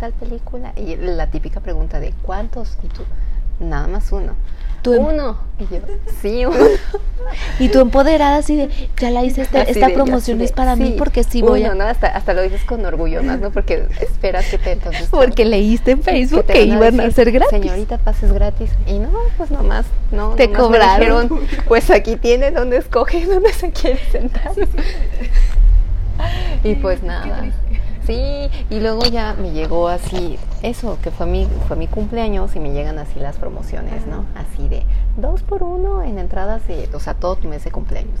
[0.00, 0.72] tal película?
[0.76, 2.76] Y la típica pregunta de ¿cuántos?
[2.82, 3.02] Y tú,
[3.60, 4.32] nada más uno.
[4.82, 5.36] Tú em- uno.
[5.58, 5.80] Y yo,
[6.22, 6.56] sí, uno.
[7.58, 10.56] Y tú empoderada así de, ya la hice, esta, Así esta de- promoción es de,
[10.56, 11.74] para mí sí, porque sí voy uno, a...
[11.74, 11.84] ¿no?
[11.84, 13.50] Hasta, hasta lo dices con orgullo más, ¿no?
[13.50, 15.08] Porque esperas que te entonces...
[15.10, 17.60] Porque leíste en Facebook que, a iban a ser gratis.
[17.60, 18.70] Señorita, pases gratis.
[18.86, 20.30] Y no, pues nomás, no.
[20.30, 21.28] Te nomás cobraron.
[21.28, 24.52] dijeron, pues aquí tiene donde escoge dónde se quiere sentar.
[26.64, 27.52] y pues nada.
[28.10, 32.58] Sí, y luego ya me llegó así, eso, que fue mi, fue mi cumpleaños y
[32.58, 34.24] me llegan así las promociones, ¿no?
[34.34, 34.82] Así de
[35.16, 38.18] dos por uno en entradas de, o sea, todo tu mes de cumpleaños.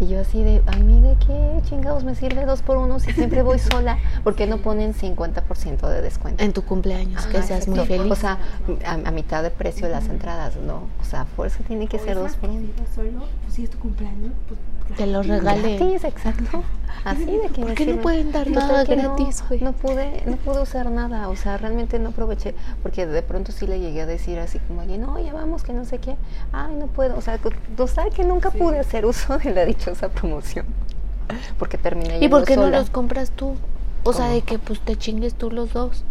[0.00, 3.12] Y yo así de, ¿a mí de qué chingados me sirve dos por uno si
[3.12, 3.98] siempre voy sola?
[4.24, 6.42] ¿Por qué no ponen 50% de descuento?
[6.42, 8.10] En tu cumpleaños, que Ajá, seas muy feliz.
[8.10, 8.38] O sea,
[8.86, 10.82] a, a mitad de precio las entradas, ¿no?
[11.00, 12.68] O sea, fuerza tiene que ser dos por uno.
[12.94, 14.58] solo, pues si es tu cumpleaños, pues
[14.96, 15.76] Te lo regalé.
[15.76, 16.64] Gratis, exacto.
[17.04, 19.44] Así de que ¿Por qué no pueden dar nada no- gratis?
[19.60, 23.66] No, pude, no pude usar nada, o sea, realmente no aproveché, porque de pronto sí
[23.66, 26.16] le llegué a decir así como, oye, no, ya vamos, que no sé qué,
[26.52, 27.38] ay, no puedo, o sea,
[27.76, 30.66] total que nunca pude hacer uso de la dichosa promoción,
[31.58, 33.54] porque terminé ¿Y por qué no los compras tú?
[34.04, 36.04] O sea, de que pues te chingues tú los dos.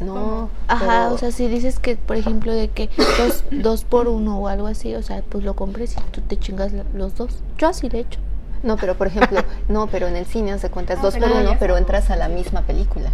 [0.00, 4.08] No, Ajá, pero- o sea, si dices que, por ejemplo, de que dos, dos por
[4.08, 7.14] uno o algo así, o sea, pues lo compres y tú te chingas la- los
[7.14, 7.30] dos.
[7.58, 8.18] Yo así le he hecho.
[8.62, 11.30] No, pero por ejemplo, no, pero en el cine se cuenta es Ah, dos por
[11.30, 13.10] uno, pero entras a la misma película.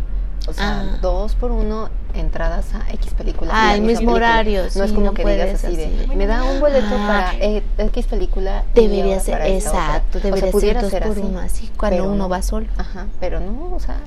[0.49, 0.99] O sea, Ah.
[1.03, 3.51] dos por uno entradas a X película.
[3.55, 4.31] Ah, la el misma mismo película.
[4.31, 6.87] horario, No sí, es como no que digas así de, así me da un boleto
[6.93, 7.07] Ah.
[7.07, 8.65] para eh, X película.
[8.75, 12.05] Debería ser, para exacto, O sea, debería ser dos ser por así, uno, así, cuando
[12.05, 12.29] uno no.
[12.31, 12.67] va solo.
[12.79, 13.99] Ajá, pero no, o sea,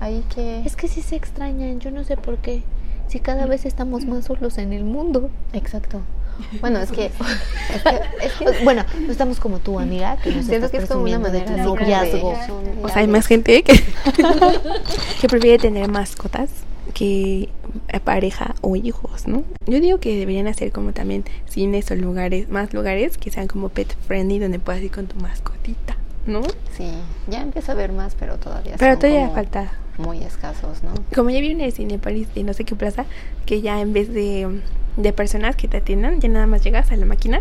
[0.00, 0.62] ahí que...
[0.64, 2.62] Es que sí se extrañan, yo no sé por qué.
[3.08, 5.30] Si cada vez estamos más solos en el mundo.
[5.52, 6.00] Exacto.
[6.60, 7.06] Bueno, es que...
[7.74, 10.86] es que, es que Bueno, no estamos como tú, amiga, que nos siento que es
[10.86, 12.30] como una de manera loca noviazgo.
[12.30, 13.72] de- O sea, hay más gente que,
[15.20, 16.50] que prefiere tener mascotas
[16.94, 17.48] que
[17.88, 19.42] eh, pareja o hijos, ¿no?
[19.66, 23.68] Yo digo que deberían hacer como también cines o lugares, más lugares que sean como
[23.68, 26.42] pet friendly donde puedas ir con tu mascotita, ¿no?
[26.76, 26.90] Sí,
[27.28, 29.72] ya empieza a ver más, pero todavía Pero son todavía como falta.
[29.98, 30.92] muy escasos, ¿no?
[31.14, 33.06] Como ya vi en el cine París de no sé qué plaza,
[33.46, 34.60] que ya en vez de,
[34.96, 37.40] de personas que te atiendan, ya nada más llegas a la máquina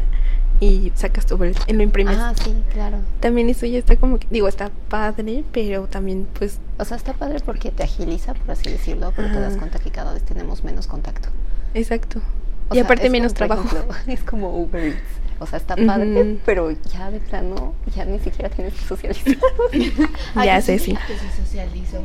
[0.61, 2.17] y sacas tu boleto y lo imprimes.
[2.17, 2.97] Ah, sí, claro.
[3.19, 7.11] También eso ya está como que, digo, está padre, pero también pues O sea, está
[7.13, 10.63] padre porque te agiliza, por así decirlo, pero te das cuenta que cada vez tenemos
[10.63, 11.27] menos contacto.
[11.73, 12.21] Exacto.
[12.69, 13.65] O y sea, aparte menos trabajo.
[13.67, 14.99] ejemplo, es como Uber Eats.
[15.39, 19.35] O sea, está padre, pero ya de plano, ya ni siquiera tienes que socializar.
[20.35, 20.97] ya sé, sí.
[21.07, 22.01] Que se socializó.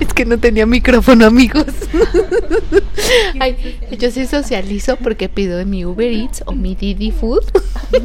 [0.00, 1.66] Es que no tenía micrófono, amigos.
[3.40, 7.44] Ay, yo sí socializo porque pido de mi Uber Eats o mi Didi Food.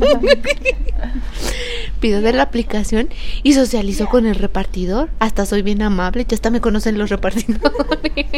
[1.99, 3.09] pido de la aplicación
[3.43, 5.09] y socializo con el repartidor.
[5.19, 7.61] Hasta soy bien amable, ya hasta me conocen los repartidores.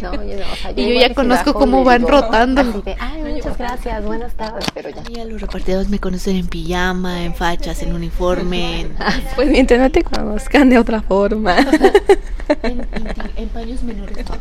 [0.01, 2.61] No, yo no, o sea, Y yo ya conozco cómo van rotando.
[2.61, 3.16] así de, Ay,
[3.50, 5.03] muchas gracias, buenas tardes, pero ya.
[5.03, 8.96] Ya los repartidores me conocen en pijama, en fachas, en uniforme, en,
[9.35, 11.56] Pues mientras no te conozcan de otra forma.
[12.63, 12.88] en- en-
[13.38, 14.35] en paños menores no.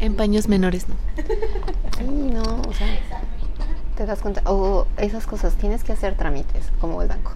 [0.00, 0.94] En paños menores no.
[1.98, 2.86] Sí, no, o sea,
[3.96, 7.32] te das cuenta, o esas cosas, tienes que hacer trámites, como el banco.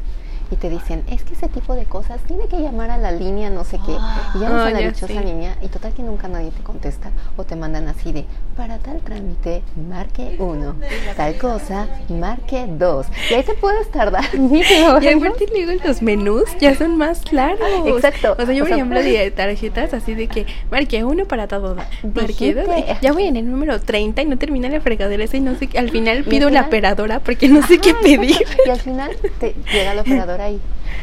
[0.50, 3.49] Y te dicen, es que ese tipo de cosas tiene que llamar a la línea,
[3.50, 3.93] no sé qué.
[4.34, 7.11] Y llamas Ah, a la dichosa línea y total que nunca nadie te contesta.
[7.38, 8.26] O te mandan así de,
[8.56, 10.76] para tal trámite, marque uno.
[11.16, 13.06] Tal cosa, marque dos.
[13.31, 14.25] Y ahí te puedes tardar.
[14.38, 17.69] mil Y aparte luego los menús ya son más largos.
[17.87, 18.37] Exacto.
[18.38, 21.76] O sea, yo por ejemplo de tarjetas así de que marqué uno para todo.
[22.03, 22.26] Dos.
[22.26, 22.64] Dijiste.
[23.00, 25.66] Ya voy en el número 30 y no termina la fregadera esa y no sé
[25.66, 25.78] qué.
[25.78, 28.37] Al final pido la operadora porque no sé qué pedir.
[28.66, 30.60] Y al final te llega la operadora ahí.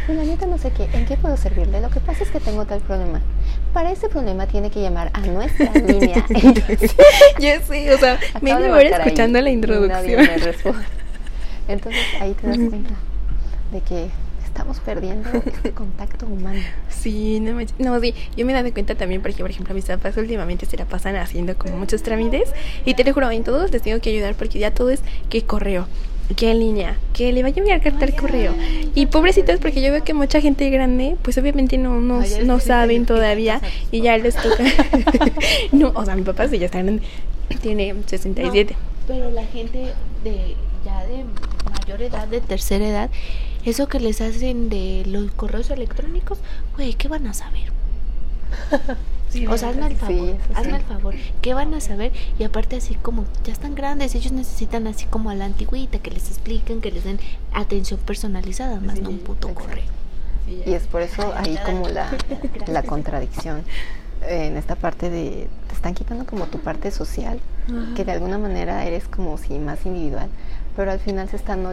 [0.08, 1.82] Y la neta no sé qué, ¿en qué puedo servirle?
[1.82, 3.22] Lo que pasa es que tengo tal problema.
[3.74, 6.26] Para ese problema tiene que llamar a nuestra línea.
[7.40, 10.22] Ya sé, o sea, marcar ahí escuchando la introducción.
[10.26, 10.84] me responde.
[11.68, 12.90] Entonces ahí te das cuenta
[13.72, 14.08] de que
[14.46, 16.60] estamos perdiendo este contacto humano.
[16.90, 19.86] Sí, no, me- no, sí, yo me he dado cuenta también porque, por ejemplo, mis
[19.86, 22.50] papás últimamente se la pasan haciendo como muchos trámites
[22.84, 25.44] y te lo juro, en todos les tengo que ayudar porque ya todo es que
[25.44, 25.88] correo,
[26.36, 28.54] que en línea, que le vaya a enviar carta al correo.
[28.96, 32.60] Y pobrecitos porque yo veo que mucha gente grande, pues obviamente no, no, ya no
[32.60, 34.64] saben todavía y ya les toca.
[35.72, 37.04] no, o sea, mi papá sí ya está grande,
[37.62, 38.76] tiene 67.
[39.08, 41.26] Pero la gente de ya de
[41.70, 43.10] mayor edad, de tercera edad,
[43.66, 46.40] eso que les hacen de los correos electrónicos,
[46.76, 47.72] güey, ¿qué van a saber?
[49.50, 50.54] o sea, hazme el Sí, favor, eso sí.
[50.56, 52.12] hazme el favor, ¿qué van a saber?
[52.40, 56.12] Y aparte así como ya están grandes, ellos necesitan así como a la antigüita, que
[56.12, 57.20] les expliquen, que les den
[57.54, 59.70] atención personalizada, más no un puto exacto.
[59.70, 60.02] correo.
[60.66, 62.10] Y es por eso ahí como la,
[62.68, 63.64] la contradicción
[64.28, 67.40] en esta parte de te están quitando como tu parte social,
[67.96, 70.30] que de alguna manera eres como si más individual,
[70.76, 71.66] pero al final se están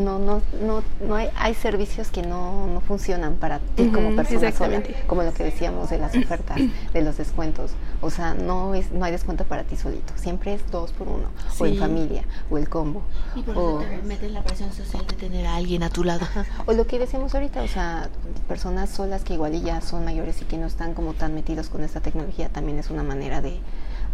[0.00, 4.50] no no no no hay, hay servicios que no, no funcionan para ti como persona
[4.52, 6.58] sola, como lo que decíamos de las ofertas,
[6.92, 7.72] de los descuentos.
[8.00, 11.28] O sea, no es no hay descuento para ti solito, siempre es dos por uno,
[11.58, 13.02] o en familia, o el combo.
[13.36, 16.02] Y por o- eso te metes la presión social de tener a alguien a tu
[16.04, 16.26] lado.
[16.66, 18.08] o lo que decíamos ahorita, o sea,
[18.48, 21.68] personas solas que igual y ya son mayores y que no están como tan metidos
[21.68, 23.58] con esta tecnología, también es una manera de,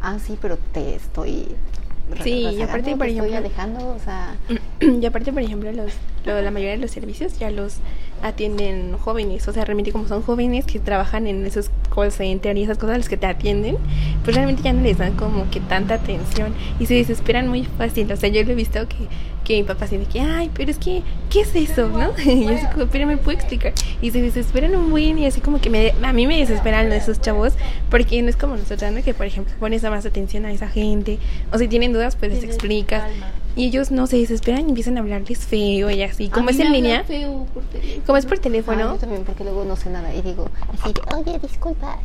[0.02, 1.56] ah, sí, pero te estoy...
[2.22, 4.36] Sí, y aparte, te por estoy ejemplo- alejando, o sea,
[4.80, 5.92] Y aparte, por ejemplo, los,
[6.24, 7.78] lo- la mayoría de los servicios ya los
[8.22, 9.46] atienden jóvenes.
[9.48, 12.96] O sea, realmente como son jóvenes que trabajan en esos call center y esas cosas
[12.98, 13.76] los que te atienden,
[14.24, 18.10] pues realmente ya no les dan como que tanta atención y se desesperan muy fácil.
[18.12, 18.96] O sea, yo lo he visto que,
[19.46, 21.88] que mi papá de que, ay, pero es que, ¿qué es eso?
[21.88, 22.10] ¿No?
[22.24, 23.72] Y yo así como, pero me puedo explicar.
[24.02, 27.20] Y se desesperan un buen y así como que me, a mí me desesperan esos
[27.20, 27.52] chavos
[27.88, 29.02] porque no es como nosotros, ¿no?
[29.02, 31.18] Que por ejemplo pones más atención a esa gente.
[31.52, 33.02] O si tienen dudas, pues les explicas.
[33.02, 33.45] calma.
[33.56, 36.28] Y ellos no se desesperan y empiezan a hablarles feo y así.
[36.28, 38.02] Como A es mí en me línea, hablan feo por teléfono.
[38.06, 40.48] como es por ah, teléfono, yo también, porque luego no sé nada y digo,
[40.84, 41.98] así oye, disculpa,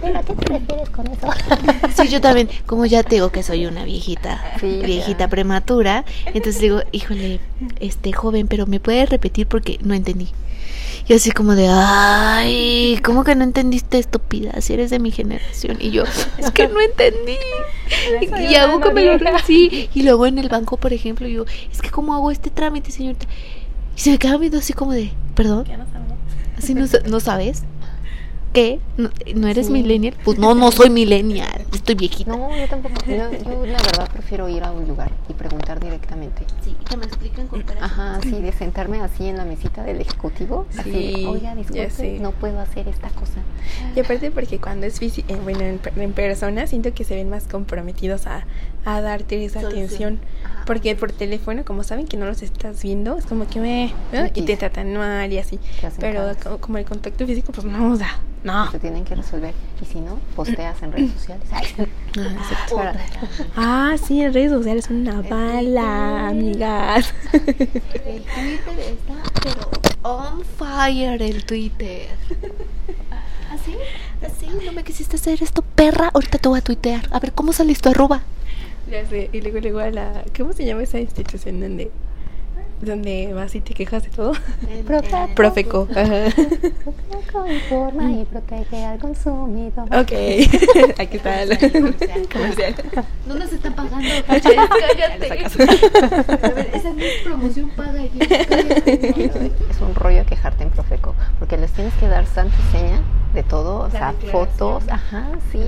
[0.00, 1.28] ¿pero a qué te refieres con eso?
[1.94, 5.28] Sí, yo también, como ya te digo que soy una viejita, Sí, viejita ya.
[5.28, 7.38] prematura, entonces digo, híjole,
[7.80, 10.28] este joven, pero me puede repetir porque no entendí.
[11.06, 14.60] Y así como de, ay, ¿cómo que no entendiste estúpida?
[14.62, 15.76] Si eres de mi generación.
[15.78, 16.04] Y yo,
[16.38, 17.36] es que no entendí.
[18.22, 19.90] Y, y hago como lo sí.
[19.94, 23.26] Y luego en el banco, por ejemplo, yo, es que ¿cómo hago este trámite, señorita?
[23.94, 26.18] Y se me queda viendo así como de, perdón, Ya no sabemos.
[26.56, 27.64] así no, no sabes.
[28.54, 28.78] ¿Qué?
[28.96, 29.72] ¿No, no eres Sí.
[29.72, 30.14] millennial?
[30.24, 32.30] Pues no, no soy millennial, estoy viejita.
[32.30, 36.44] No, yo tampoco, yo, yo la verdad prefiero ir a un lugar y preguntar directamente.
[36.62, 37.84] Sí, que me expliquen con cara.
[37.84, 42.18] Ajá, sí, de sentarme así en la mesita del ejecutivo, así, Sí, oiga, ya disculpe,
[42.20, 43.40] no puedo hacer esta cosa.
[43.96, 47.48] Y aparte porque cuando es físico, bueno, en, en persona siento que se ven más
[47.48, 48.46] comprometidos a,
[48.84, 49.84] a darte esa Solución.
[49.84, 50.20] atención.
[50.44, 50.64] Ajá.
[50.66, 53.92] Porque por teléfono, como saben que no los estás viendo, es como que me...
[54.12, 54.26] ¿no?
[54.34, 55.58] Y te tratan mal y así.
[56.00, 58.70] Pero como el contacto físico, pues no, sea, no.
[58.70, 59.52] Se tienen que resolver.
[59.82, 61.46] Y si no, posteas en redes sociales.
[62.16, 62.66] Ah.
[62.74, 62.94] Para-
[63.56, 67.12] Ah, sí, en redes sociales son una bala, amigas.
[67.32, 69.70] El Twitter está, pero
[70.02, 72.08] on fire el Twitter.
[73.50, 73.74] ¿Así?
[74.24, 74.46] ¿Así?
[74.64, 76.10] ¿No me quisiste hacer esto, perra?
[76.14, 77.06] Ahorita te voy a tuitear.
[77.10, 78.22] A ver, ¿cómo sales tu arroba?
[78.94, 80.22] Ya sé, y luego, luego a la...
[80.38, 81.90] ¿Cómo se llama esa institución donde,
[82.80, 84.32] donde vas y te quejas de todo?
[84.86, 85.88] Profe- Profeco.
[85.90, 86.26] Ajá.
[86.32, 89.86] Profeco informa y protege al consumidor.
[89.86, 90.12] Ok,
[90.98, 92.28] aquí está el Comercial.
[92.32, 92.74] comercial.
[93.26, 94.08] No nos están pagando.
[94.28, 95.32] Cállate.
[95.32, 98.00] A ver, esa no es promoción paga.
[98.04, 103.00] Es un rollo quejarte en Profeco, porque les tienes que dar santa seña
[103.34, 105.60] de todo, o La sea, fotos, ajá, sí.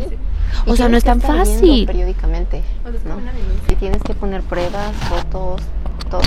[0.67, 1.87] O Y sea, no es tan fácil.
[1.87, 3.21] periódicamente, O sea, ¿no?
[3.69, 5.61] Y tienes que poner pruebas, fotos,
[6.09, 6.21] todo,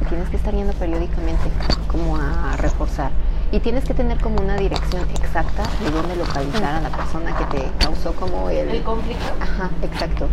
[0.00, 1.50] y tienes que estar yendo periódicamente
[1.90, 3.10] como a reforzar.
[3.50, 7.44] Y tienes que tener como una dirección exacta de dónde localizar a la persona que
[7.56, 8.68] te causó como el...
[8.68, 9.24] El conflicto.
[9.40, 10.28] Ajá, exacto.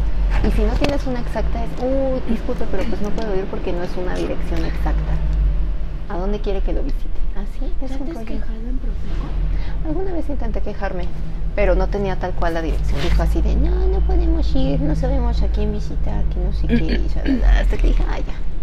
[0.45, 3.71] Y si no tienes una exacta es, uy, disculpe, pero pues no puedo ir porque
[3.71, 5.13] no es una dirección exacta.
[6.09, 7.07] ¿A dónde quiere que lo visite?
[7.55, 8.27] Así es ¿Ya un te has rollo.
[8.27, 9.87] quejado en Profeco?
[9.87, 11.05] Alguna vez intenté quejarme,
[11.55, 13.01] pero no tenía tal cual la dirección.
[13.01, 16.67] Dijo así de, no, no podemos ir, no sabemos a quién visitar, que no sé
[16.67, 17.01] qué.
[17.05, 18.54] y shalala, hasta que dije, ah, ya.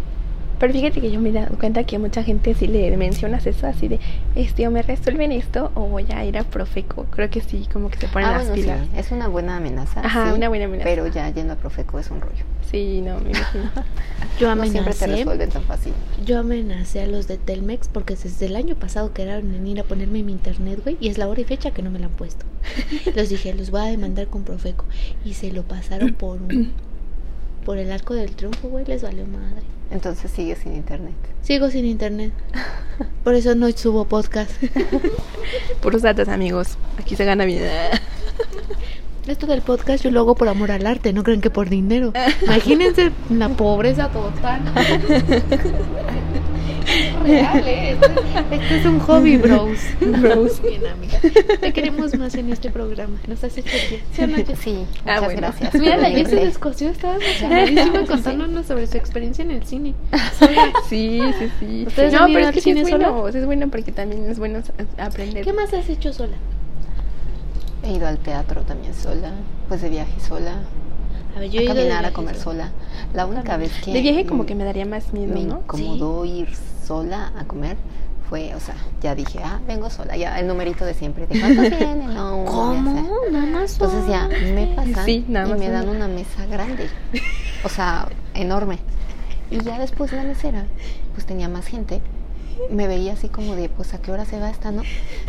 [0.63, 3.67] Pero fíjate que yo me he dado cuenta que mucha gente si le mencionas eso
[3.67, 3.99] así de,
[4.37, 7.05] este, o me resuelven esto o voy a ir a Profeco.
[7.11, 8.87] Creo que sí, como que se ponen Ah, las bueno, sí, pilas.
[8.97, 10.03] es una buena amenaza.
[10.07, 10.85] Ajá, sí, una buena amenaza.
[10.89, 12.45] Pero ya yendo a Profeco es un rollo.
[12.71, 13.65] Sí, no, me imagino.
[14.39, 15.25] Yo No siempre te amenacé.
[15.25, 15.93] resuelven tan fácil.
[16.25, 19.83] Yo amenacé a los de Telmex porque desde el año pasado quedaron en ir a
[19.85, 22.13] ponerme mi internet, güey, y es la hora y fecha que no me la han
[22.13, 22.47] puesto.
[23.17, 24.85] Les dije, los voy a demandar con Profeco.
[25.25, 26.73] Y se lo pasaron por un,
[27.65, 29.63] por el arco del triunfo, güey, les valió madre.
[29.91, 31.15] Entonces sigue sin internet.
[31.43, 32.33] Sigo sin internet.
[33.25, 34.51] Por eso no subo podcast.
[35.81, 36.79] Puros datos, amigos.
[36.99, 37.91] Aquí se gana vida.
[39.27, 42.13] Esto del podcast yo lo hago por amor al arte, no creen que por dinero.
[42.43, 44.63] Imagínense la pobreza total.
[47.25, 47.91] Real, ¿eh?
[47.93, 48.07] Esto,
[48.51, 49.79] esto es un hobby, bros.
[50.01, 50.63] Bros.
[50.69, 51.19] Bien, amiga.
[51.61, 53.19] Te queremos más en este programa.
[53.27, 54.03] Nos hace sentir.
[54.13, 54.59] ¿Sí o no, Jess?
[54.59, 55.41] Sí, Ah, muchas bueno.
[55.41, 55.75] gracias.
[55.75, 56.47] Mira, la por Jess se unirse.
[56.47, 59.95] descosió, estaba emocionadísima contándonos sobre su experiencia en el cine.
[60.89, 61.85] Sí, sí, sí.
[61.87, 63.11] ¿Ustedes no, han ido pero es que sí es sola?
[63.11, 63.29] bueno.
[63.39, 64.61] Es bueno porque también es bueno
[64.99, 65.45] aprender.
[65.45, 66.37] ¿Qué más has hecho sola?
[67.85, 69.33] He ido al teatro también sola,
[69.69, 70.53] pues de viaje sola,
[71.37, 72.71] A ver, yo a caminar, a comer sola.
[73.13, 75.59] La única vez que De viaje como que me daría más miedo, me ¿no?
[75.65, 76.49] incomodó ir
[76.85, 77.77] sola a comer
[78.29, 81.69] fue, o sea, ya dije, ah, vengo sola, ya el numerito de siempre, ¿de cuántos
[81.79, 82.15] vienen?
[82.15, 83.11] No, ¿Cómo?
[83.31, 86.89] Nada más Entonces ya me pasan Sí, nada y me dan una mesa grande,
[87.65, 88.79] o sea, enorme.
[89.51, 90.65] Y ya después la mesera,
[91.15, 92.01] pues tenía más gente.
[92.71, 94.83] Me veía así como de, pues a qué hora se va esta, ¿no?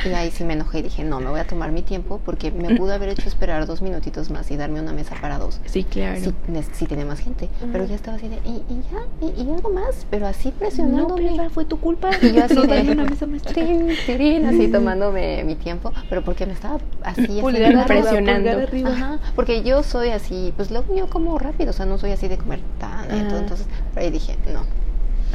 [0.06, 2.52] Y ahí sí me enojé y dije, no, me voy a tomar mi tiempo porque
[2.52, 5.60] me pudo haber hecho esperar dos minutitos más y darme una mesa para dos.
[5.66, 6.20] Sí, claro.
[6.48, 9.54] Nes- sí tenía más gente, pero ya estaba así de, y, y ya, y, y
[9.54, 11.32] algo más, pero así presionándome.
[11.36, 12.10] No, fue tu culpa.
[12.22, 13.54] Y yo así No de, una mesa más chica.
[13.54, 18.50] tirín, tirín, así tomándome mi tiempo, pero porque me estaba así, Pulgar presionando.
[18.52, 18.90] pulgar arriba.
[18.92, 22.28] Ajá, porque yo soy así, pues luego yo como rápido, o sea, no soy así
[22.28, 23.40] de comer tan lento, Ajá.
[23.44, 24.62] entonces, pero ahí dije, no,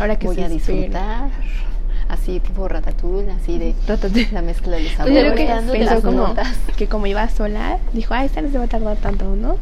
[0.01, 1.29] Ahora que voy a espera.
[2.09, 4.29] Así tipo ratatouille, así de Ratatouille.
[4.33, 6.35] la mezcla de los Pues yo creo sabores, que pensó como
[6.77, 9.57] que como iba sola, dijo, ay, esta no se va a tardar tanto, ¿no?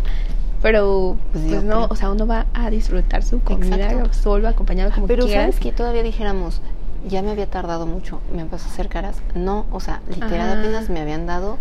[0.62, 1.86] Pero, Pues pues, no, creo.
[1.90, 4.12] o sea, uno va a disfrutar su comida Exacto.
[4.14, 5.42] solo, acompañado como Pero quiera.
[5.42, 6.60] sabes que todavía dijéramos,
[7.08, 10.58] ya me había tardado mucho, me empezó a hacer caras, no, o sea, literal Ajá.
[10.60, 11.58] apenas me habían dado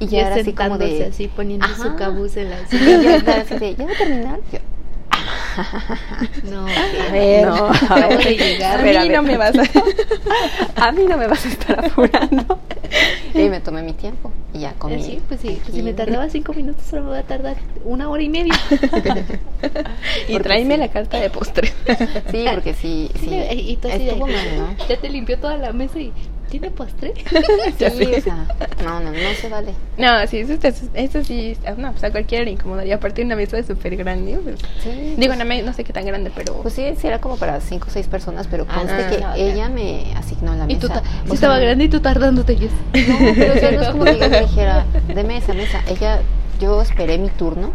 [0.00, 1.82] y ya Ya era así como de, así, poniendo Ajá.
[1.82, 2.78] su cabuz en la y
[3.24, 4.40] ya de, ¿ya va a terminar?
[4.52, 4.58] Yo,
[6.44, 6.66] No,
[7.08, 8.24] A ver, No, a acabo ver.
[8.24, 8.80] de llegar.
[8.80, 9.62] a mí a no me vas a...
[10.88, 12.58] a mí no me vas a estar apurando.
[13.34, 15.02] Y me tomé mi tiempo y ya comí.
[15.02, 18.22] Sí, pues sí, pues si me tardaba cinco minutos, me voy a tardar una hora
[18.22, 18.54] y media.
[20.28, 20.80] y tráeme sí.
[20.80, 21.72] la carta de postre.
[22.30, 23.36] Sí, porque sí, sí, Sí,
[23.72, 24.86] y tú así de- estuvo mal, ¿no?
[24.88, 26.12] Ya te limpió toda la mesa y
[26.48, 27.12] ¿tiene postre?
[27.78, 28.46] Sí, o sea,
[28.82, 29.72] no, no, no se vale.
[29.96, 32.96] No, sí, eso, eso, eso sí, no, pues a cualquiera le incomodaría.
[32.96, 36.04] Aparte de una mesa súper grande, pues, Sí, digo, no, me- no sé qué tan
[36.06, 36.54] grande, pero...
[36.62, 39.20] Pues sí, sí era como para cinco o seis personas, pero Ah, conste no, que
[39.20, 40.72] no, ella me asignó la mesa.
[40.72, 41.02] Y tú sea,
[41.32, 42.54] estaba grande y tú tardándote.
[42.54, 45.52] Y es, No, pero o sea, no es como que ella me dijera, de mesa,
[45.54, 45.80] mesa.
[45.88, 46.20] Ella,
[46.60, 47.72] yo esperé mi turno,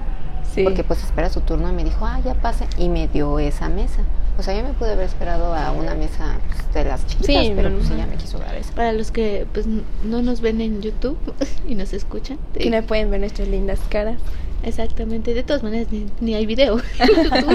[0.54, 0.64] sí.
[0.64, 3.70] porque pues espera su turno y me dijo, ah, ya pase, y me dio esa
[3.70, 4.02] mesa.
[4.38, 7.54] O sea, yo me pude haber esperado a una mesa pues, de las chiquitas, Sí,
[7.56, 8.74] pero no, pues ella me quiso dar esa.
[8.74, 11.18] Para los que pues no nos ven en YouTube
[11.68, 12.40] y nos escuchan.
[12.54, 14.20] Que no pueden ver nuestras lindas caras.
[14.64, 16.78] Exactamente, de todas maneras ni, ni hay video.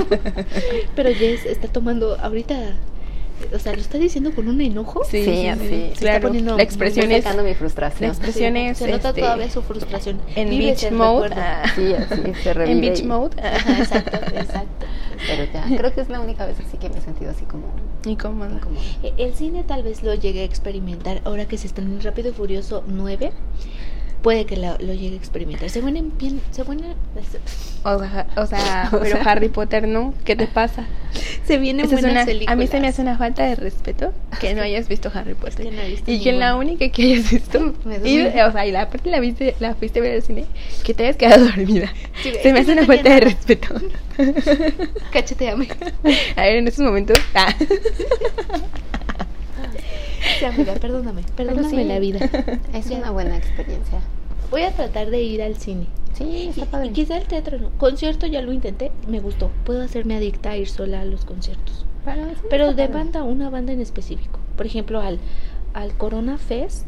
[0.95, 2.55] Pero Jess está tomando ahorita,
[3.55, 5.05] o sea, lo está diciendo con un enojo.
[5.05, 5.61] Sí, Sí, sí, así.
[5.63, 6.29] sí, Se está claro.
[6.29, 8.09] poniendo La expresión es sacando mi frustración.
[8.11, 10.21] la expresión Sí, es, se nota este, todavía su frustración.
[10.37, 11.31] en Vives beach mode.
[11.37, 12.73] ah, Sí, así se revive.
[12.73, 13.37] en beach y- mode.
[13.43, 14.87] Ajá, exacto, exacto.
[15.27, 17.65] Pero ya, creo que es la única vez así que me he sentido así como
[18.07, 18.51] Incómoda.
[18.55, 18.81] incómoda.
[19.03, 22.31] E- El cine tal vez lo llegue a experimentar ahora que se estrena en Rápido
[22.31, 23.33] y Furioso 9.
[24.23, 25.71] Puede que lo, lo llegue a experimentar.
[25.71, 26.95] Se buena bien, se buena,
[27.85, 29.23] O sea, o sea, O pero sea.
[29.31, 30.13] Harry Potter no.
[30.25, 30.87] ¿Qué te pasa?
[31.47, 34.13] se vienen Esa es buenas una- a mí se me hace una falta de respeto
[34.41, 35.65] que no hayas visto Harry Potter.
[35.65, 38.73] que no he visto y que la única que hayas visto, y, o sea, y
[38.73, 40.45] la aparte la viste, la fuiste a ver al cine,
[40.85, 41.91] que te hayas quedado dormida.
[42.23, 43.75] Sí, se me hace una falta de respeto.
[45.13, 45.69] Cacheteame.
[46.37, 47.17] a ver, en estos momentos.
[47.35, 47.55] ah.
[50.39, 51.85] Sí, amiga, perdóname, perdóname sí.
[51.85, 52.21] la vida.
[52.73, 52.99] Es Ya.
[52.99, 53.99] una buena experiencia.
[54.51, 55.87] Voy a tratar de ir al cine.
[56.15, 56.89] Sí, está padre.
[56.89, 57.71] y quizá el teatro no.
[57.79, 59.51] Concierto ya lo intenté, me gustó.
[59.65, 61.85] Puedo hacerme adicta a ir sola a los conciertos.
[62.05, 63.05] Pero, sí, Pero está de padre.
[63.05, 64.39] banda, una banda en específico.
[64.57, 65.19] Por ejemplo, al,
[65.75, 66.87] al Corona Fest.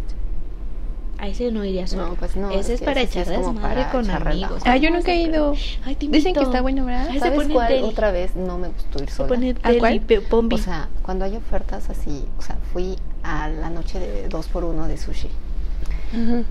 [1.20, 2.06] A ese no iría sola.
[2.06, 2.50] No, pues no.
[2.50, 4.62] Ese es que para ese sí echar como desmadre para con echar amigos.
[4.64, 5.54] Ah, yo nunca he ido.
[5.84, 7.08] Ay, te Dicen que está bueno, ¿verdad?
[7.10, 9.28] Ay, se ¿Sabes cuál otra vez no me gustó ir Se sola?
[9.28, 10.00] pone ¿A cuál?
[10.30, 10.54] pombi.
[10.56, 14.64] O sea, cuando hay ofertas así, o sea, fui a la noche de dos por
[14.64, 15.28] uno de sushi.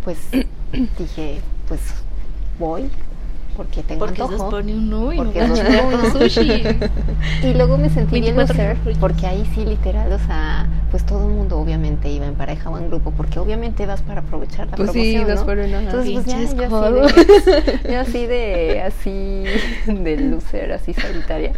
[0.03, 0.19] Pues
[0.99, 1.81] dije, pues
[2.59, 2.89] voy
[3.59, 4.45] porque tengo porque antojo.
[4.45, 6.11] se pone uno y no porque uno.
[6.11, 6.63] sushi.
[7.43, 11.27] Y luego me sentí bien 24 loser, porque ahí sí literal, o sea, pues todo
[11.27, 14.77] el mundo obviamente iba en pareja o en grupo, porque obviamente vas para aprovechar la
[14.77, 15.45] Pues sí, promoción, dos ¿no?
[15.45, 15.77] por uno.
[15.77, 15.85] ajá.
[15.85, 19.43] Entonces, pues ya, yo así, de, yo así de, así
[19.91, 21.51] de loser, así solitaria.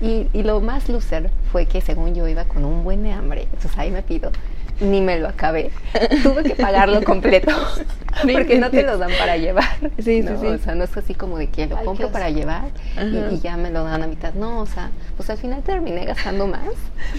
[0.00, 3.42] Y, y lo más loser fue que según yo iba con un buen de hambre,
[3.42, 4.32] entonces ahí me pido,
[4.82, 5.70] ni me lo acabé,
[6.22, 7.52] tuve que pagarlo completo,
[8.32, 9.64] porque no te lo dan para llevar.
[9.98, 10.40] Sí, sí, ¿no?
[10.40, 10.46] sí.
[10.46, 12.64] O sea, no es así como de que lo Ay, compro para llevar
[13.00, 14.34] y, y ya me lo dan a mitad.
[14.34, 16.62] No, o sea, pues al final terminé gastando más,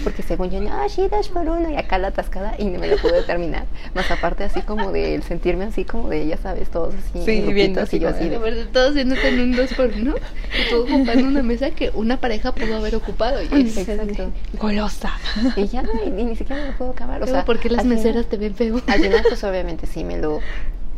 [0.02, 2.86] porque según yo, no, sí, dos por uno, y acá la atascada, y no me
[2.88, 3.64] lo pude terminar.
[3.94, 7.52] Más aparte así como de el sentirme así como de, ya sabes, todos así, Sí,
[7.52, 11.26] viendo así yo así de- todos yéndote en un 2 por 1 y tú ocupando
[11.28, 13.40] una mesa que una pareja pudo haber ocupado.
[13.42, 14.30] Y es- Exacto.
[14.60, 15.12] Golosa.
[15.56, 17.22] Y ya, y, y ni siquiera me lo puedo acabar.
[17.22, 18.80] O sea, ¿por qué las al final- meseras te ven feo?
[18.86, 20.40] Al final, pues obviamente sí me lo,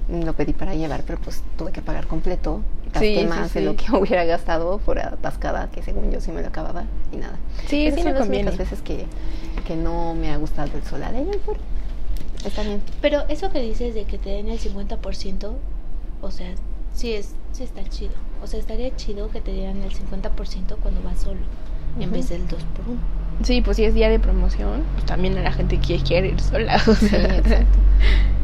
[0.09, 2.63] lo pedí para llevar, pero pues tuve que pagar completo.
[2.87, 3.67] Gasté Sí, sí, más de sí.
[3.67, 7.37] lo que hubiera gastado por atascada, que según yo sí me lo acababa y nada.
[7.69, 9.05] Sí, sí son me las veces que,
[9.67, 11.13] que no me ha gustado el solar.
[11.13, 11.61] De en fuera,
[12.45, 12.81] Está bien.
[13.03, 15.53] Pero eso que dices de que te den el 50%,
[16.23, 16.55] o sea,
[16.95, 18.13] sí, es, sí está chido.
[18.43, 21.41] O sea, estaría chido que te dieran el 50% cuando vas solo,
[21.99, 22.13] en Ujú.
[22.13, 25.43] vez del 2 por 1 Sí, pues si es día de promoción, pues también a
[25.43, 26.81] la gente que quiere ir sola.
[26.87, 27.79] O Sí, exacto.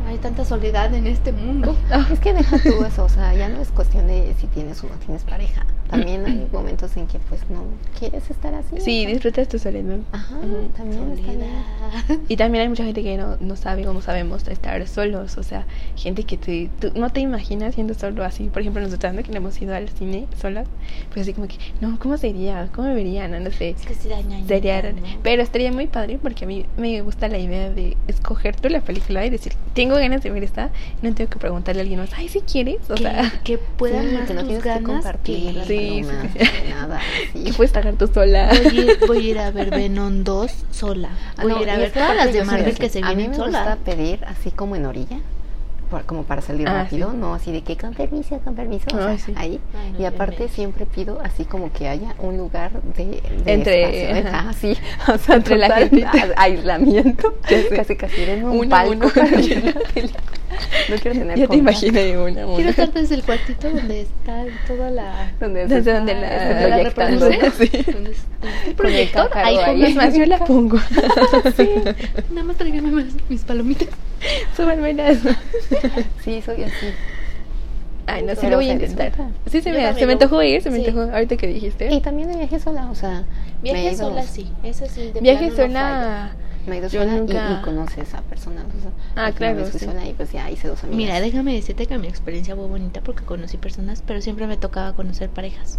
[0.07, 1.75] Hay tanta soledad en este mundo.
[2.13, 4.89] Es que deja tú eso, o sea, ya no es cuestión de si tienes o
[4.89, 5.65] no tienes pareja.
[5.93, 7.63] También hay momentos en que pues no
[7.99, 8.81] quieres estar así.
[8.81, 9.99] Sí, disfrutas tu soledad.
[10.11, 11.41] Ajá, también está bien.
[11.41, 12.19] Soledad.
[12.29, 15.37] Y también hay mucha gente que no, no sabe cómo sabemos estar solos.
[15.39, 18.45] O sea, gente que te, tú no te imaginas siendo solo así.
[18.49, 19.23] Por ejemplo, nosotros ¿no?
[19.23, 20.67] que no hemos ido al cine solas,
[21.13, 22.69] pues así como que, no, ¿cómo sería?
[22.75, 23.31] ¿Cómo me verían?
[23.33, 23.71] No, no sé.
[23.71, 24.45] Es que sí daña.
[24.47, 24.83] Sería,
[25.23, 28.81] pero estaría muy padre porque a mí me gusta la idea de escoger tú la
[28.81, 30.71] película y decir, tengo ganas de ver esta,
[31.03, 34.09] no tengo que preguntarle a alguien más, ay, si quieres, o que, sea, que puedan
[34.09, 37.01] Sí, más que no tus tienes que ganas compartir que- Sí, bromas, sí, ni nada.
[37.33, 37.45] sí.
[37.45, 38.49] que puedes pagar tú sola.
[38.65, 41.11] Voy a, ir, voy a ir a ver Venom 2 sola.
[41.37, 42.77] Ah, Voy no, a ir a ver todas las de Marvel así.
[42.81, 43.67] que se A mí vienen me solas.
[43.67, 45.19] gusta pedir así como en orilla,
[45.91, 47.17] por- como para salir Ah, rápido, sí.
[47.19, 49.33] no así de que con permiso, con permiso, o sea, sí.
[49.37, 49.61] ahí.
[49.79, 53.53] Ay, no, y aparte me- siempre pido así como que haya un lugar de, de
[53.53, 54.47] Entre- espacio, ajá.
[54.49, 54.75] ah, sí,
[55.13, 57.35] o sea, Entre la a- aislamiento,
[57.77, 59.09] casi casi en un Uno, palco uno.
[59.11, 60.21] para ver la película.
[60.89, 62.55] No quiero tener Ya te imaginé una, una.
[62.57, 65.33] Quiero estar desde el cuartito donde está toda la...
[65.41, 67.51] Donde Desde donde la- este, la.
[67.51, 67.71] Sí.
[67.93, 68.15] Donde
[68.67, 70.79] el proyector, ahí pongo Es más, yo la pongo.
[71.57, 71.69] Sí,
[72.31, 73.89] nada más tráigame mis, mis palomitas.
[74.57, 75.19] Súbanmelas.
[76.25, 76.87] Sí, soy así.
[78.07, 79.13] Ay, no, sí lo voy a intentar.
[79.51, 80.87] Sí, se me, se me antojó ir, se me sí.
[80.89, 81.11] antojó.
[81.13, 81.93] Ahorita que dijiste.
[81.93, 83.23] Y también de viaje sola, o sea,
[83.63, 85.13] Viaje sola sí, eso sí.
[85.13, 86.01] de Viaje plano no falla.
[86.03, 86.33] sola.
[86.67, 88.65] Me he ido Yo sola y- nunca- y, conoces a personas.
[88.67, 88.91] O sea,
[89.27, 89.87] Ah, claro, vez fui sí.
[89.87, 90.97] sola y pues ya hice dos amigas.
[90.97, 94.93] Mira, déjame decirte que mi experiencia fue bonita porque conocí personas, pero siempre me tocaba
[94.95, 95.79] conocer parejas.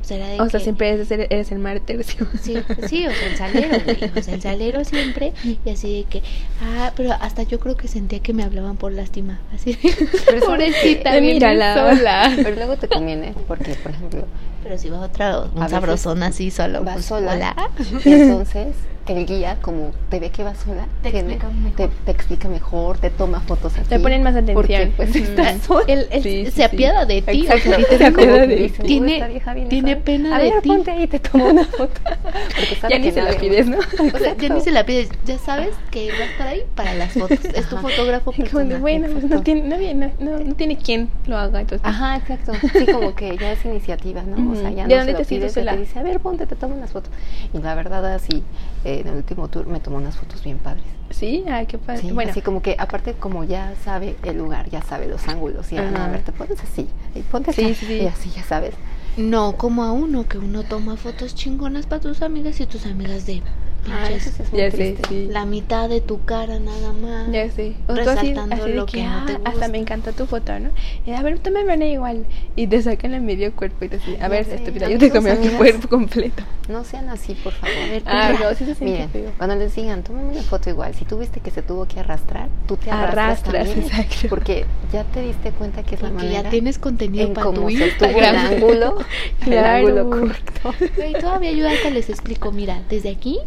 [0.00, 2.26] O sea, era de O sea, siempre eres, eres el tercio.
[2.40, 2.56] Sí,
[2.88, 4.10] sí, o sea, el salero, güey.
[4.18, 5.32] O sea, el salero siempre.
[5.64, 6.22] Y así de que.
[6.62, 9.38] Ah, pero hasta yo creo que sentía que me hablaban por lástima.
[9.54, 9.78] Así de.
[10.26, 11.74] Pero ¿sabes Pobrecita, Mírala.
[11.96, 12.32] sola.
[12.36, 14.24] Pero luego te conviene, porque, por ejemplo,
[14.62, 16.82] Pero si va otra, un sabrosón así solo.
[16.84, 17.34] vas pues, sola.
[17.34, 17.70] hola.
[18.04, 18.74] Y entonces
[19.16, 21.76] el guía, como te ve que vas sola, Te tiene- explica mejor.
[21.76, 24.54] Te, te explica mejor, te toma fotos a Te ponen más atención.
[24.54, 25.84] Porque pues estás sola.
[25.88, 27.46] Él, él Sí, sí, se apiada de ti.
[27.48, 27.58] o sea,
[27.98, 28.62] Se apiada de ti.
[28.80, 30.68] "Uy, Tiene- tiene pena a de ver, ti".
[30.68, 32.00] ponte ahí y te tomo una foto.
[32.04, 33.66] Porque sabe Ya ni que se la pides.
[33.68, 33.78] ¿no?
[33.78, 36.94] O sea, ya ni se la pides, ya sabes que va a estar ahí para
[36.94, 37.38] las fotos.
[37.44, 38.80] Es tu fotógrafo personal.
[38.80, 41.60] bueno, pues no tiene, no, no, no tiene quien lo haga.
[41.60, 42.52] Entonces, Ajá, exacto.
[42.78, 44.52] Sí, como que ya es iniciativa, ¿no?
[44.52, 46.56] O sea, ya ¿De no se te lo pides, te dice, a ver, ponte, te
[46.56, 47.10] tomo unas fotos.
[47.52, 48.42] Y la verdad, así,
[48.84, 50.84] eh, en el último tour me tomó unas fotos bien padres.
[51.10, 52.02] sí, ay, qué padre.
[52.02, 55.72] Sí, bueno, así como que, aparte, como ya sabe el lugar, ya sabe los ángulos,
[55.72, 57.94] y a ver, te pones así, y ponte Sí, así, sí, sí.
[58.02, 58.74] y así, ya sabes.
[59.16, 63.26] No como a uno, que uno toma fotos chingonas para tus amigas y tus amigas
[63.26, 63.42] de
[63.92, 65.28] Ah, eso sí es muy ya sé, sí.
[65.30, 67.30] La mitad de tu cara nada más.
[67.32, 67.74] Ya sé.
[67.86, 69.50] O tú así, Resaltando así de lo que, que no te "Ah, gusta".
[69.50, 70.70] hasta me encantó tu foto, ¿no?
[71.06, 72.24] Y, a ver, tú me ven igual.
[72.56, 75.10] Y te sacan el medio cuerpo y te dicen, a ver, sé, estúpida, yo te
[75.10, 75.54] comí tu amigas.
[75.56, 76.42] cuerpo completo.
[76.68, 77.76] No sean así, por favor.
[78.06, 79.30] Ah, no, sí se siente Miren, feo.
[79.38, 82.48] cuando les digan, tómame una foto igual, si tú viste que se tuvo que arrastrar,
[82.66, 84.28] tú te arrastras, Arrastras, también, exacto.
[84.28, 87.46] Porque ya te diste cuenta que es la Porque manera ya tienes contenido en para
[87.46, 88.98] cómo tu se estuvo el ángulo,
[89.40, 89.88] el Claro.
[89.88, 90.74] ángulo correcto.
[90.96, 93.38] Güey, todavía yo hasta les explico, mira, desde aquí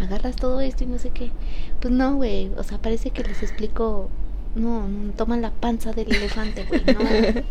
[0.00, 1.30] agarras todo esto y no sé qué.
[1.80, 4.08] Pues no, güey, o sea, parece que les explico,
[4.54, 7.42] no, no toman la panza del elefante, güey, no, no.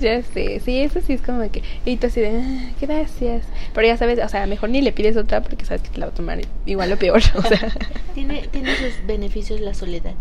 [0.00, 1.62] Ya sé, sí, eso sí es como que.
[1.84, 3.44] Y tú así de, "Ah, gracias.
[3.74, 6.06] Pero ya sabes, o sea, mejor ni le pides otra porque sabes que te la
[6.06, 7.20] va a tomar igual o peor.
[7.36, 7.72] O sea,
[8.14, 10.14] Tiene, tiene sus beneficios la soledad.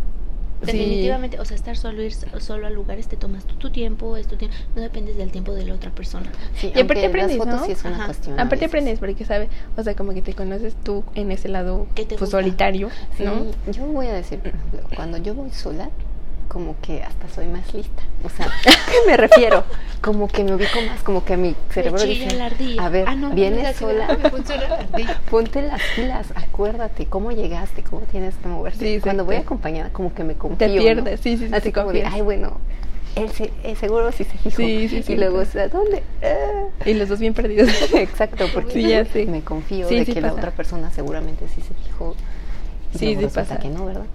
[0.62, 0.66] Sí.
[0.72, 4.26] Definitivamente, o sea, estar solo, ir solo a lugares, te tomas tú tu tiempo, es
[4.28, 6.26] tu tiempo, no dependes del tiempo de la otra persona.
[6.56, 7.66] Sí, Y aparte aprendes, ¿no?
[7.66, 8.06] sí es una Ajá.
[8.06, 8.40] cuestión.
[8.40, 11.86] a aparte aprendes porque sabes, o sea, como que te conoces tú en ese lado
[11.94, 13.46] ¿Qué te pues solitario, Sí, ¿no?
[13.72, 14.40] yo voy a decir,
[14.96, 15.90] cuando yo voy sola,
[16.48, 18.04] como que hasta soy más lista.
[18.24, 19.64] O sea, ¿a qué me refiero?
[20.02, 22.52] Como que me ubico más, como que mi cerebro dice, la
[22.84, 28.36] a ver, Ah, no, vienes sola, la ponte las pilas, acuérdate cómo llegaste, cómo tienes
[28.36, 28.80] que moverte.
[28.96, 30.58] Sí, Cuando voy acompañada, como que me confío.
[30.58, 30.82] Te ¿no?
[30.82, 32.58] pierdes, sí, sí, sí, Así como de, ay, bueno,
[33.16, 34.56] él, se, él seguro sí se fijó.
[34.56, 35.52] Sí, sí, y sí, luego, o sí.
[35.54, 36.04] sea, ¿dónde?
[36.24, 36.68] Ah.
[36.86, 37.70] Y los dos bien perdidos.
[37.94, 42.16] Exacto, porque ya me confío de que la otra persona seguramente sí se fijó.
[42.94, 43.58] Y Sí, luego sí pasa.
[43.58, 44.06] que no, ¿verdad?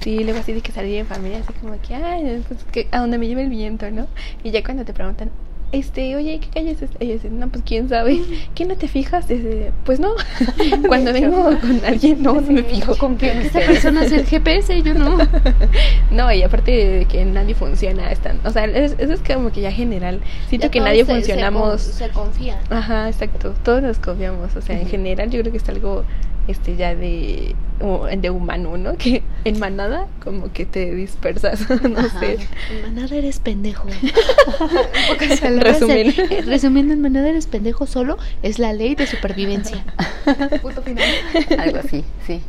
[0.00, 3.00] Sí, luego así de que salir en familia, así como que, ay, pues que a
[3.00, 4.06] donde me lleve el viento, ¿no?
[4.42, 5.30] Y ya cuando te preguntan,
[5.72, 7.04] este, oye, ¿qué calle es esta?
[7.04, 8.18] Y dices, no, pues quién sabe.
[8.56, 9.28] ¿Qué no te fijas?
[9.28, 10.14] Dice, pues no.
[10.88, 12.96] cuando vengo con alguien, no, no me fijo.
[12.96, 15.18] confío en Esa persona es el GPS, yo no.
[16.10, 19.60] No, y aparte de que nadie funciona, están, o sea, es- eso es como que
[19.60, 20.20] ya general.
[20.48, 21.82] Siento Ya que nadie se- se funcionamos.
[21.84, 22.58] con- Se, confían.
[22.70, 23.54] Ajá, exacto.
[23.62, 24.56] Todos nos confiamos.
[24.56, 26.04] O sea, en general yo creo que es algo
[26.50, 27.54] este ya de,
[28.18, 28.96] de humano, ¿no?
[28.96, 32.20] Que en manada como que te dispersas, no Ajá.
[32.20, 32.38] sé.
[32.70, 33.88] En manada eres pendejo.
[35.58, 36.14] Resumen.
[36.30, 39.84] Eh, Resumiendo, en manada eres pendejo solo es la ley de supervivencia.
[40.62, 41.08] Punto final.
[41.58, 42.40] Algo así, sí,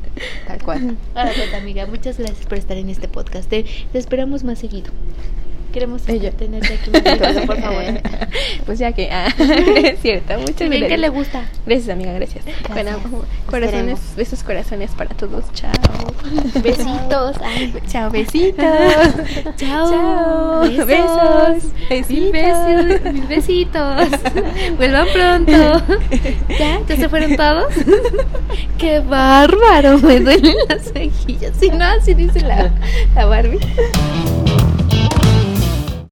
[0.47, 0.97] tal cual.
[1.15, 3.49] Ahora pues, amiga, muchas gracias por estar en este podcast.
[3.49, 4.91] Te, te esperamos más seguido.
[5.71, 6.31] Queremos Ella.
[6.31, 7.83] tenerte aquí seguido, por favor.
[8.65, 10.87] Pues ya que, ah, es cierto, muchas gracias.
[10.89, 11.43] que le gusta.
[11.65, 12.45] Gracias, amiga, gracias.
[12.69, 12.91] Bueno,
[13.49, 14.15] corazones, Esperemos.
[14.15, 15.43] besos corazones para todos.
[15.53, 15.71] Chao.
[16.63, 17.35] Besitos.
[17.43, 18.65] Ay, Chao, besitos.
[19.57, 19.91] Chao.
[19.91, 20.61] Chao.
[20.85, 21.73] Besos.
[21.89, 22.09] Besos.
[22.09, 23.13] Mil besos.
[23.13, 24.07] Mil besitos.
[24.77, 25.83] Vuelvan pronto.
[26.57, 26.79] ¿Ya?
[26.87, 27.73] ¿Ya se fueron todos?
[28.77, 29.97] ¡Qué bárbaro!
[29.99, 31.57] Me duelen las mejillas.
[31.59, 32.71] Si no, así dice la,
[33.15, 33.59] la Barbie.